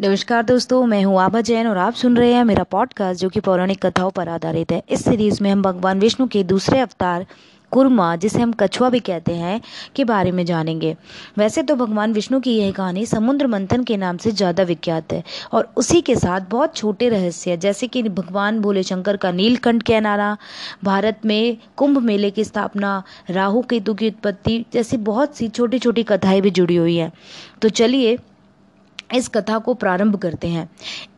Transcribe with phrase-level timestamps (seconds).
[0.00, 3.40] नमस्कार दोस्तों, मैं हूँ आभा जैन और आप सुन रहे हैं मेरा पॉडकास्ट जो कि
[3.40, 7.26] पौराणिक कथाओं पर आधारित है। इस सीरीज़ में हम भगवान विष्णु के दूसरे अवतार,
[7.72, 9.60] कुर्मा, जिसे हम कछुआ भी कहते हैं,
[9.96, 10.96] के बारे में जानेंगे।
[11.38, 15.22] वैसे तो भगवान विष्णु की यह कहानी समुद्र मंथन के नाम से ज़्यादा विख्यात है
[15.52, 20.36] और उसी के साथ बहुत छोटे रहस्य जैसे कि भगवान भोले शंकर का नीलकंठ कहनारा
[20.84, 26.02] भारत में कुंभ मेले की स्थापना, राहु केतु की उत्पत्ति, जैसी बहुत सी छोटी छोटी
[26.02, 27.12] कथाएँ भी जुड़ी हुई हैं।
[27.62, 28.18] तो चलिए
[29.14, 30.68] इस कथा को प्रारंभ करते हैं।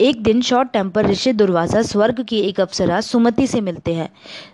[0.00, 4.08] एक दिन शॉर्ट टेम्पर ऋषि दुर्वासा स्वर्ग की एक अप्सरा सुमति से मिलते हैं।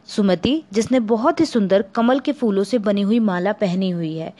[0.07, 4.33] सुमति, जिसने बहुत ही सुंदर कमल के फूलों से बनी हुई माला पहनी हुई है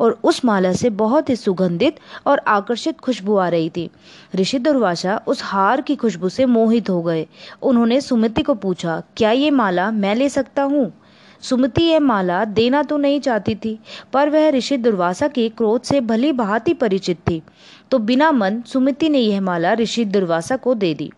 [0.00, 3.90] और उस माला से बहुत ही सुगंधित और आकर्षित खुशबू आ रही थी।
[4.34, 7.26] ऋषि दुर्वासा उस हार की खुशबू से मोहित हो गए।
[7.62, 10.92] उन्होंने सुमति को पूछा, क्या ये माला मैं ले सकता हूँ?
[11.42, 13.78] सुमति यह माला देना तो नहीं चाहती थी,
[14.12, 17.42] पर वह ऋषि दुर्वासा के क्रोध से भली भांति परिचित थी।
[17.90, 21.10] तो बिना मन सुमिति ने यह माला ऋषि दुर्वासा को दे दी।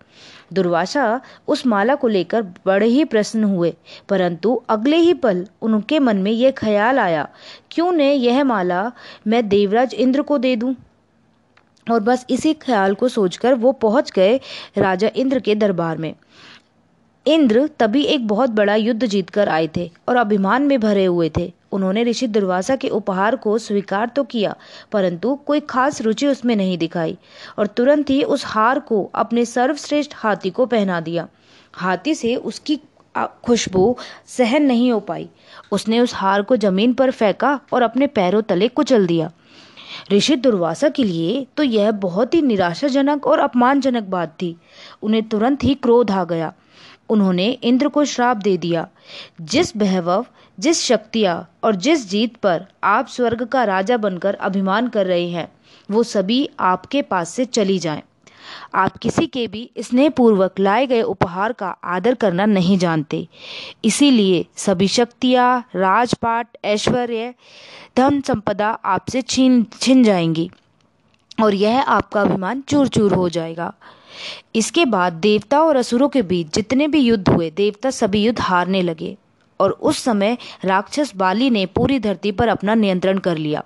[0.53, 3.75] दुर्वासा उस माला को लेकर बड़े ही प्रसन्न हुए,
[4.09, 7.29] परंतु अगले ही पल उनके मन में यह ख्याल आया,
[7.71, 8.91] क्यों ने यह माला
[9.27, 10.75] मैं देवराज इंद्र को दे दूँ?
[11.87, 14.41] और बस इसी ख्याल को सोचकर वो पहुँच गए
[14.79, 16.15] राजा इंद्र के दरबार में।
[17.27, 21.53] इंद्र तभी एक बहुत बड़ा युद्ध जीतकर आए थे और अभिमान में भरे हुए थे।
[21.73, 24.55] उन्होंने ऋषि दुर्वासा के उपहार को स्वीकार तो किया,
[24.93, 27.17] परंतु कोई खास रुचि उसमें नहीं दिखाई
[27.59, 31.27] और तुरंत ही उस हार को अपने सर्वश्रेष्ठ हाथी को पहना दिया।
[31.75, 32.79] हाथी से उसकी
[33.45, 33.97] खुशबू
[34.29, 35.29] सहन नहीं हो पाई।
[35.73, 39.31] उसने उस हार को ज़मीन पर फेंका और अपने पैरों तले कुचल दिया।
[40.13, 44.57] ऋषि दुर्वासा के लिए तो यह बहुत ही निराशाजनक और अपमानजनक बात थी।
[45.03, 46.53] उन्हें तुरंत ही क्रोध आ गया।
[47.11, 48.89] उन्होंने इंद्र को श्राप दे दिया।
[49.41, 50.27] जिस बहवव
[50.59, 55.53] जिस शक्तियाँ और जिस जीत पर आप स्वर्ग का राजा बनकर अभिमान कर रहे हैं,
[55.91, 58.03] वो सभी आपके पास से चली जाएँ।
[58.75, 63.29] आप किसी के भी स्नेहपूर्वक लाए गए उपहार का आदर करना नहीं जानते।
[63.85, 67.35] इसीलिए सभी शक्तियाँ, राजपाट, ऐश्वर्य,
[67.97, 70.51] धन संपदा आपसे छीन, छिन जाएँगी
[71.43, 73.75] और यह आपका अभिमान चूर चूर हो जाएगा।
[74.55, 78.83] इसके बाद देवता और असुरों के बीच जितने भी युद्ध हुए, देवता सभी युद्ध हारने
[78.83, 79.17] लगे
[79.61, 83.65] और उस समय राक्षस बाली ने पूरी धरती पर अपना नियंत्रण कर लिया।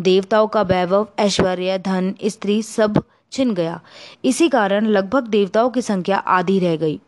[0.00, 3.02] देवताओं का वैभव, ऐश्वर्य, धन, स्त्री सब
[3.32, 3.80] छिन गया।
[4.24, 7.00] इसी कारण लगभग देवताओं की संख्या आधी रह गई।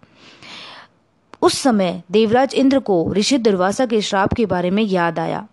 [1.42, 5.46] उस समय देवराज इंद्र को ऋषि दुर्वासा के श्राप के बारे में याद आया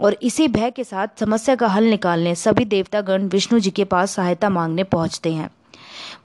[0.00, 4.10] और इसी भय के साथ समस्या का हल निकालने सभी देवतागण विष्णु जी के पास
[4.10, 5.50] सहायता मांगने पहुँचते हैं।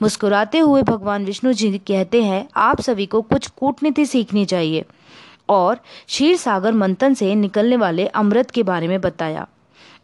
[0.01, 4.85] मुस्कुराते हुए भगवान विष्णु जी कहते हैं, आप सभी को कुछ कूटनीति सीखनी चाहिए।
[5.49, 5.75] और
[6.07, 9.47] क्षीर सागर मंथन से निकलने वाले अमृत के बारे में बताया।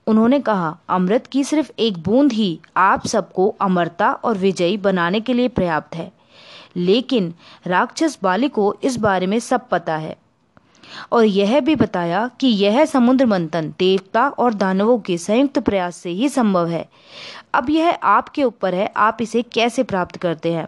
[0.07, 5.33] उन्होंने कहा, अमृत की सिर्फ़ एक बूंद ही आप सबको अमरता और विजयी बनाने के
[5.33, 6.11] लिए पर्याप्त है।
[6.77, 7.33] लेकिन
[7.67, 10.15] राक्षस बाली को इस बारे में सब पता है।
[11.11, 16.09] और यह भी बताया कि यह समुद्र मंथन, देवता और दानवों के संयुक्त प्रयास से
[16.09, 16.89] ही संभव है।
[17.53, 20.67] अब यह आपके ऊपर है, आप इसे कैसे प्राप्त करते हैं?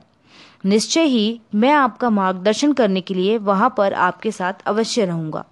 [0.65, 5.45] निश्चय ही मैं आपका मार्गदर्शन करने के लिए वहाँ पर आपके साथ अवश्य रहूँगा।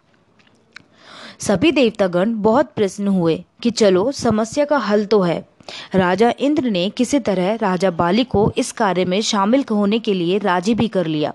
[1.39, 5.47] सभी देवतागण बहुत प्रसन्न हुए कि चलो, समस्या का हल तो है।
[5.95, 10.37] राजा इंद्र ने किसी तरह राजा बाली को इस कार्य में शामिल होने के लिए
[10.37, 11.33] राज़ी भी कर लिया।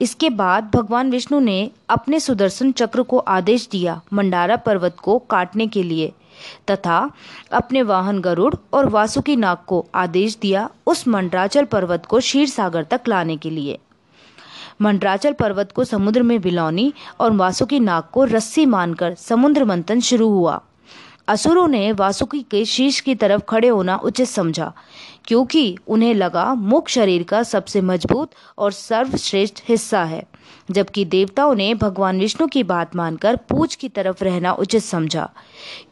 [0.00, 5.66] इसके बाद भगवान विष्णु ने अपने सुदर्शन चक्र को आदेश दिया मंडारा पर्वत को काटने
[5.66, 6.12] के लिए,
[6.70, 7.10] तथा
[7.52, 12.82] अपने वाहन गरुड़ और वासुकी नाग को आदेश दिया उस मंडराचल पर्वत को क्षीर सागर
[12.82, 13.78] तक लाने के लिए।
[14.80, 20.28] मंडराचल पर्वत को समुद्र में बिलौनी और वासुकी नाग को रस्सी मानकर समुद्र मंथन शुरू
[20.28, 20.60] हुआ।
[21.28, 24.72] असुरों ने वासुकी के शीश की तरफ़ खड़े होना उचित समझा,
[25.24, 30.22] क्योंकि उन्हें लगा मुख शरीर का सबसे मज़बूत और सर्वश्रेष्ठ हिस्सा है,
[30.70, 35.28] जबकि देवताओं ने भगवान विष्णु की बात मानकर पूछ की तरफ़ रहना उचित समझा।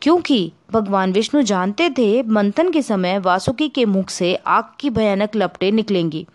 [0.02, 5.36] क्योंकि भगवान विष्णु जानते थे मंथन के समय वासुकी के मुख से आग की भयानक
[5.36, 6.26] लपटें निकलेंगी,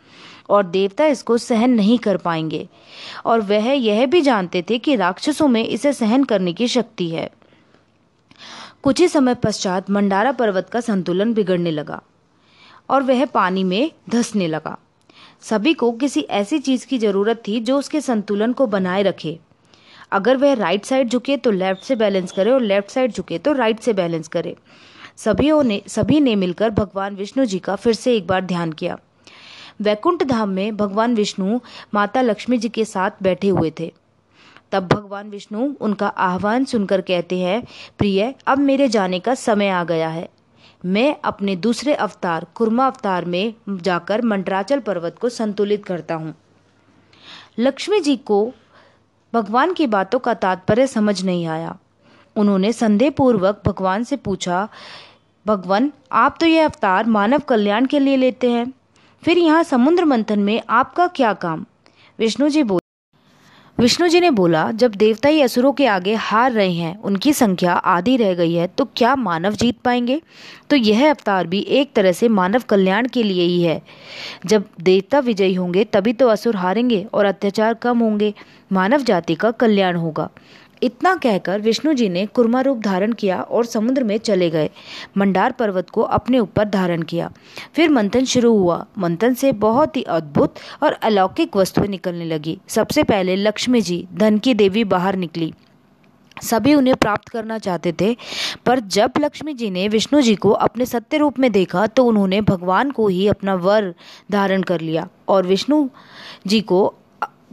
[0.50, 2.68] और देवता इसको सहन नहीं कर पाएँगे।
[3.26, 7.30] और वह यह भी जानते थे कि राक्षसों में इसे सहन करने की शक्ति है।
[8.84, 12.02] कुछ ही समय पश्चात मंडारा पर्वत का संतुलन बिगड़ने लगा
[12.90, 14.78] और वह पानी में धसने लगा।
[15.42, 19.38] सभी को किसी ऐसी चीज़ की ज़रूरत थी जो उसके संतुलन को बनाए रखे।
[20.12, 23.54] अगर वह राइट साइड झुके तो लेफ़्ट से बैलेंस करे और लेफ़्ट साइड झुके तो
[23.54, 24.56] राइट से बैलेंस करे।
[25.18, 28.98] सभी ने सभी ने मिलकर भगवान विष्णु जी का फिर से एक बार ध्यान किया।
[29.82, 31.60] वैकुंठ धाम में भगवान विष्णु
[31.94, 33.94] माता लक्ष्मी जी के साथ बैठे हुए थे।
[34.72, 37.64] तब भगवान विष्णु उनका आह्वान सुनकर कहते हैं,
[37.98, 40.30] प्रिय, अब मेरे जाने का समय आ गया है।
[40.86, 46.34] मैं अपने दूसरे अवतार, कुर्मा अवतार में जाकर मंडराचल पर्वत को संतुलित करता हूँ।
[47.60, 48.52] लक्ष्मी जी को
[49.34, 51.78] भगवान की बातों का तात्पर्य समझ नहीं आया।
[52.36, 54.68] उन्होंने संदेहपूर्वक भगवान से पूछा,
[55.46, 58.72] भगवान, आप तो यह अवतार मानव कल्याण के लिए लेते हैं।
[59.24, 61.66] फिर यहाँ समुद्र मंथन में आपका क्या काम?
[62.20, 62.81] विष्णु जी बोले
[63.82, 67.74] विष्णु जी ने बोला, जब देवता ही असुरों के आगे हार रहे हैं, उनकी संख्या
[67.74, 70.22] आधी रह गई है तो क्या मानव जीत पाएँगे?
[70.70, 73.82] तो यह अवतार भी एक तरह से मानव कल्याण के लिए ही है।
[74.46, 78.34] जब देवता विजयी होंगे, तभी तो असुर हारेंगे और अत्याचार कम होंगे।
[78.72, 80.30] मानव जाति का कल्याण होगा।
[80.84, 84.70] इतना कहकर विष्णु जी ने कुर्मा रूप धारण किया और समुद्र में चले गए।
[85.18, 87.32] मंडार पर्वत को अपने ऊपर धारण किया।
[87.74, 93.04] फिर मंथन शुरू हुआ। मंथन से बहुत ही अद्भुत और अलौकिक वस्तुएँ निकलने लगी। सबसे
[93.04, 95.54] पहले लक्ष्मी जी धन की देवी बाहर निकली।
[96.44, 98.18] सभी उन्हें प्राप्त करना चाहते थे,
[98.66, 102.42] पर जब लक्ष्मी जी ने विष्णु जी को अपने सत्य रूप में देखा तो उन्होंने
[102.42, 103.94] भगवान को ही अपना वर
[104.32, 105.90] धारण कर लिया और विष्णु
[106.48, 106.94] जी को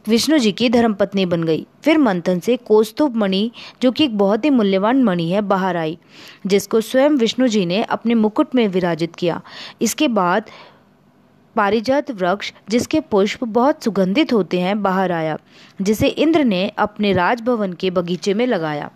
[0.08, 3.50] विष्णु जी की धर्मपत्नी बन गई। फिर मंथन से कौस्तुभ मणि,
[3.82, 5.98] जो कि एक बहुत ही मूल्यवान मणि है, बाहर आई,
[6.46, 9.40] जिसको स्वयं विष्णु जी ने अपने मुकुट में विराजित किया।
[9.82, 10.44] इसके बाद
[11.56, 15.38] पारिजात वृक्ष, जिसके पुष्प बहुत सुगंधित होते हैं, बाहर आया,
[15.82, 18.90] जिसे इंद्र ने अपने राजभवन के बगीचे में लगाया।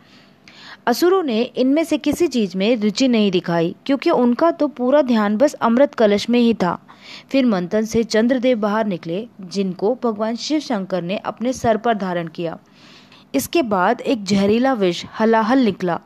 [0.87, 5.37] असुरों ने इनमें से किसी चीज़ में रुचि नहीं दिखाई, क्योंकि उनका तो पूरा ध्यान
[5.37, 6.87] बस अमृत कलश में ही था।
[7.31, 12.28] फिर मंथन से चंद्रदेव बाहर निकले, जिनको भगवान शिव शंकर ने अपने सर पर धारण
[12.28, 12.58] किया।
[13.34, 16.00] इसके बाद एक जहरीला विष हलाहल निकला।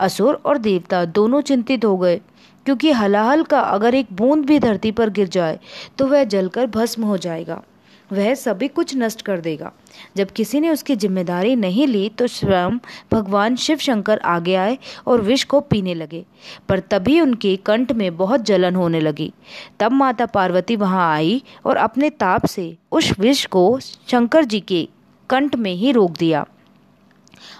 [0.00, 2.20] असुर और देवता दोनों चिंतित हो गए,
[2.66, 5.58] क्योंकि हलाहल का अगर एक बूंद भी धरती पर गिर जाए
[5.98, 7.62] तो वह जलकर भस्म हो जाएगा।
[8.10, 9.70] वह सभी कुछ नष्ट कर देगा।
[10.16, 12.78] जब किसी ने उसकी ज़िम्मेदारी नहीं ली तो स्वयं
[13.12, 16.24] भगवान शिव शंकर आगे आए और विष को पीने लगे।
[16.68, 19.32] पर तभी उनके कंठ में बहुत जलन होने लगी।
[19.80, 24.88] तब माता पार्वती वहाँ आई और अपने ताप से उस विष को शंकर जी के
[25.30, 26.46] कंठ में ही रोक दिया।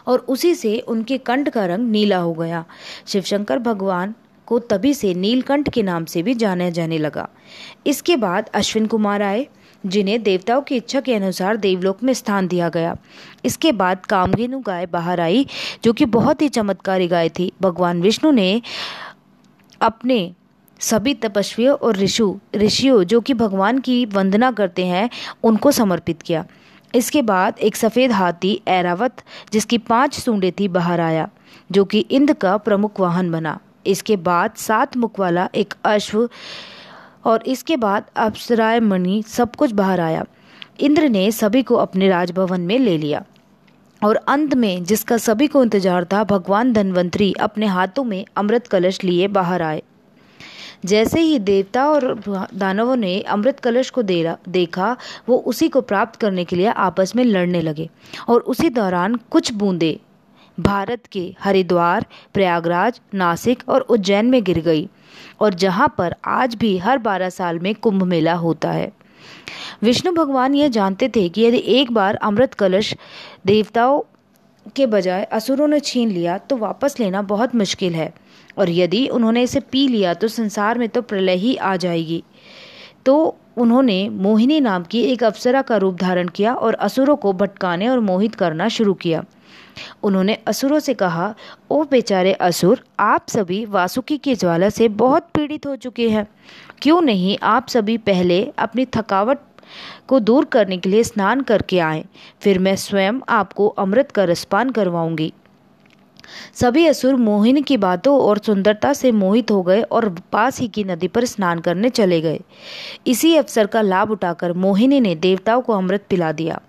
[0.06, 2.64] और उसी से उनके कंठ का रंग नीला हो गया।
[3.06, 4.14] शिवशंकर भगवान
[4.48, 7.28] को तभी से नीलकंठ के नाम से भी जाना जाने लगा।
[7.86, 9.46] इसके बाद अश्विन कुमार आए
[9.86, 12.96] जिन्हें देवताओं की इच्छा के अनुसार देवलोक में स्थान दिया गया।
[13.44, 15.46] इसके बाद कामधेनु गाय बाहर आई,
[15.84, 18.62] जो कि बहुत ही चमत्कारी गाय थी। भगवान विष्णु ने
[19.80, 20.32] अपने
[20.80, 25.10] सभी तपस्वियों और ऋषु, ऋषियों, जो कि भगवान की वंदना करते हैं,
[25.42, 26.44] उनको समर्पित किया।
[26.94, 29.22] इसके बाद एक सफ़ेद हाथी, ऐरावत,
[29.52, 31.28] जिसकी पाँच सूंडें थी, बाहर आया,
[31.72, 36.28] जो कि इंद्र का प्रमुख वाहन बना। इसके बाद सात मुख वाला एक अश्व
[37.24, 40.24] और इसके बाद अप्सराय मणि सब कुछ बाहर आया।
[40.80, 43.24] इंद्र ने सभी को अपने राजभवन में ले लिया।
[44.02, 49.02] और अंत में जिसका सभी को इंतज़ार था, भगवान धनवंतरी अपने हाथों में अमृत कलश
[49.04, 49.82] लिए बाहर आए।
[50.84, 54.96] जैसे ही देवता और दानवों ने अमृत कलश को दे देखा,
[55.28, 57.88] वो उसी को प्राप्त करने के लिए आपस में लड़ने लगे
[58.28, 59.98] और उसी दौरान कुछ बूंदे
[60.58, 64.88] भारत के हरिद्वार, प्रयागराज, नासिक और उज्जैन में गिर गई।
[65.40, 68.92] और जहाँ पर आज भी हर बारह साल में कुंभ मेला होता है।
[69.82, 72.94] विष्णु भगवान यह जानते थे कि यदि एक बार अमृत कलश
[73.46, 74.00] देवताओं
[74.76, 78.12] के बजाय असुरों ने छीन लिया तो वापस लेना बहुत मुश्किल है।
[78.58, 82.22] और यदि उन्होंने इसे पी लिया तो संसार में तो प्रलय ही आ जाएगी।
[83.06, 87.88] तो उन्होंने मोहिनी नाम की एक अप्सरा का रूप धारण किया और असुरों को भटकाने
[87.88, 89.24] और मोहित करना शुरू किया।
[90.02, 91.34] उन्होंने असुरों से कहा,
[91.70, 96.26] ओ बेचारे असुर, आप सभी वासुकी की ज्वाला से बहुत पीड़ित हो चुके हैं।
[96.82, 99.38] क्यों नहीं आप सभी पहले अपनी थकावट
[100.08, 102.04] को दूर करने के लिए स्नान करके आए,
[102.40, 105.32] फिर मैं स्वयं आपको अमृत का रसपान करवाऊँगी
[106.54, 110.84] सभी असुर मोहिनी की बातों और सुंदरता से मोहित हो गए और पास ही की
[110.84, 112.40] नदी पर स्नान करने चले गए।
[113.06, 116.60] इसी अवसर का लाभ उठाकर मोहिनी ने देवताओं को अमृत पिला दिया।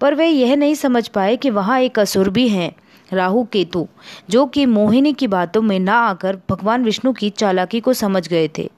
[0.00, 2.72] पर वे यह नहीं समझ पाए कि वहाँ एक असुर भी हैं,
[3.12, 3.86] राहु केतु,
[4.30, 8.48] जो कि मोहिनी की बातों में ना आकर भगवान विष्णु की चालाकी को समझ गए
[8.58, 8.70] थे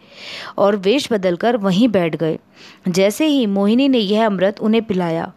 [0.59, 2.39] और वेश बदलकर वहीं बैठ गए।
[2.89, 5.33] जैसे ही मोहिनी ने यह अमृत उन्हें पिलाया,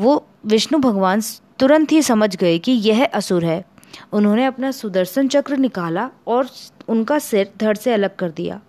[0.00, 1.22] वो विष्णु भगवान
[1.58, 3.64] तुरंत ही समझ गए कि यह असुर है।
[4.12, 6.48] उन्होंने अपना सुदर्शन चक्र निकाला और
[6.88, 8.60] उनका सिर धड़ से अलग कर दिया,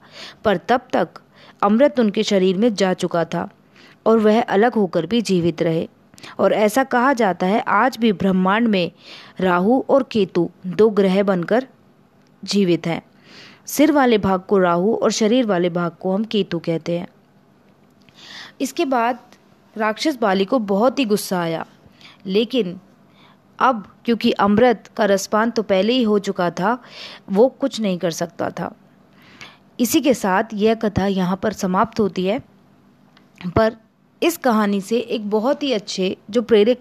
[0.43, 1.21] पर तब तक
[1.63, 3.49] अमृत उनके शरीर में जा चुका था
[4.05, 5.87] और वह अलग होकर भी जीवित रहे।
[6.39, 8.91] और ऐसा कहा जाता है, आज भी ब्रह्मांड में
[9.39, 11.67] राहु और केतु दो ग्रह बनकर
[12.43, 13.01] जीवित हैं।
[13.65, 17.07] सिर वाले भाग को राहु और शरीर वाले भाग को हम केतु कहते हैं।
[18.61, 19.19] इसके बाद
[19.77, 21.65] राक्षस बाली को बहुत ही गुस्सा आया।
[22.25, 22.79] लेकिन
[23.59, 26.81] अब, क्योंकि अमृत का रसपान तो पहले ही हो चुका था,
[27.29, 28.75] वो कुछ नहीं कर सकता था।
[29.79, 32.39] इसी के साथ यह कथा यहाँ पर समाप्त होती है।
[33.55, 33.75] पर
[34.21, 36.77] इस कहानी से एक बहुत ही अच्छे, जो प्रेरक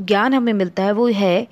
[0.00, 1.46] ज्ञान हमें मिलता है, वो है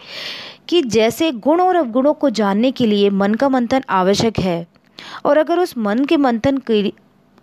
[0.69, 4.67] कि जैसे गुण और अवगुणों को जानने के लिए मन का मंथन आवश्यक है।
[5.25, 6.83] और अगर उस मन के मंथन के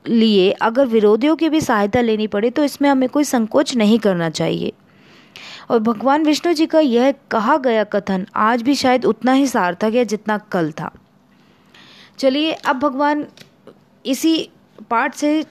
[0.05, 4.29] लिए अगर विरोधियों की भी सहायता लेनी पड़े तो इसमें हमें कोई संकोच नहीं करना
[4.29, 4.71] चाहिए।
[5.69, 9.93] और भगवान विष्णु जी का यह कहा गया कथन आज भी शायद उतना ही सार्थक
[9.93, 10.91] है जितना कल था।
[12.19, 13.25] चलिए, अब भगवान
[14.05, 14.49] इसी
[14.89, 15.43] पाठ से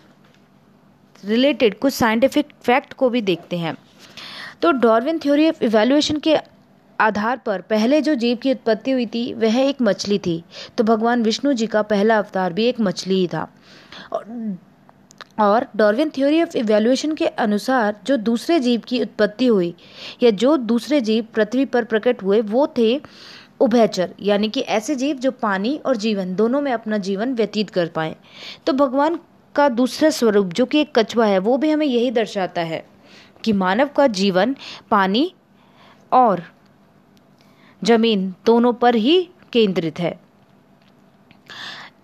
[1.25, 3.77] रिलेटेड कुछ साइंटिफिक फैक्ट को भी देखते हैं।
[4.63, 6.37] तो डॉर्विन थ्योरी ऑफ़ इवेल्युएशन के
[6.99, 10.43] आधार पर पहले जो जीव की उत्पत्ति हुई थी, वह एक मछली थी।
[10.79, 13.49] तो भगवान विष्णु जी का पहला अवतार भी एक मछली ही था।
[15.41, 19.75] और डॉर्विन थ्योरी ऑफ़ इवेल्युएशन के अनुसार जो दूसरे जीव की उत्पत्ति हुई,
[20.23, 23.01] या जो दूसरे जीव पृथ्वी पर प्रकट हुए, वो थे
[23.61, 27.89] उभयचर, यानी कि ऐसे जीव जो पानी और जीवन, दोनों में अपना जीवन व्यतीत कर
[27.89, 28.15] पाए।
[28.67, 29.19] तो भगवान
[29.57, 32.85] का दूसरा स्वरूप, जो कि एक कछुआ है, वो भी हमें यही दर्शाता है
[33.45, 34.57] कि मानव का जीवन,
[34.91, 35.33] पानी
[36.13, 36.43] और
[37.83, 39.19] ज़मीन दोनों पर ही
[39.53, 40.19] केंद्रित है।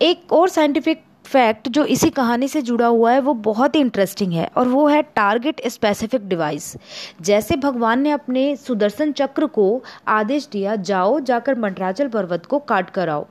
[0.02, 4.33] एक और साइंटिफिक फैक्ट जो इसी कहानी से जुड़ा हुआ है, वो बहुत ही इंटरेस्टिंग
[4.33, 6.75] है, और वो है टारगेट स्पेसिफिक डिवाइस
[7.21, 12.90] जैसे भगवान ने अपने सुदर्शन चक्र को आदेश दिया, जाओ जाकर मंडराचल पर्वत को काट
[12.90, 13.26] कर आओ।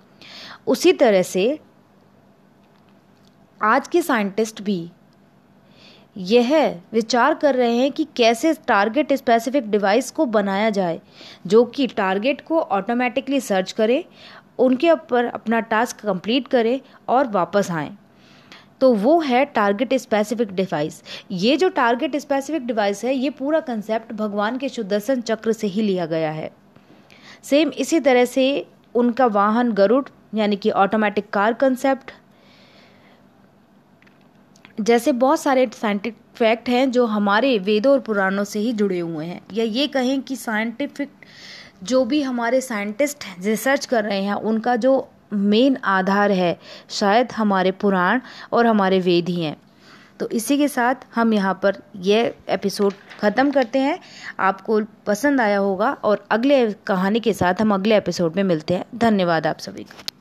[0.68, 1.60] उसी तरह से
[3.62, 4.89] आज के साइंटिस्ट भी
[6.16, 6.51] यह
[6.94, 11.00] विचार कर रहे हैं कि कैसे टारगेट स्पेसिफिक डिवाइस को बनाया जाए,
[11.48, 14.04] जो कि टारगेट को ऑटोमेटिकली सर्च करे,
[14.60, 17.92] उनके ऊपर अपना टास्क कंप्लीट करें और वापस आए।
[18.82, 24.13] तो वो है टारगेट स्पेसिफिक डिवाइस ये जो टारगेट स्पेसिफिक डिवाइस है, ये पूरा कंसेप्ट
[24.13, 26.50] भगवान के सुदर्शन चक्र से ही लिया गया है।
[27.44, 32.12] सेम इसी तरह से उनका वाहन गरुड़, यानी कि ऑटोमेटिक कार कंसेप्ट
[34.79, 39.25] जैसे बहुत सारे साइंटिफिक फैक्ट हैं जो हमारे वेदों और पुराणों से ही जुड़े हुए
[39.25, 41.09] हैं। या ये कहें कि साइंटिफिक
[41.83, 46.59] जो भी हमारे साइंटिस्ट रिसर्च कर रहे हैं, उनका जो मेन आधार है,
[46.89, 48.21] शायद हमारे पुराण
[48.53, 49.57] और हमारे वेद ही हैं।
[50.19, 54.00] तो इसी के साथ हम यहाँ पर यह एपिसोड ख़त्म करते हैं।
[54.39, 58.86] आपको पसंद आया होगा और अगले कहानी के साथ हम अगले एपिसोड में मिलते हैं।
[58.95, 60.19] धन्यवाद आप सभी का।